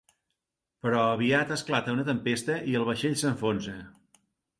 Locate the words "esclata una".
1.55-2.05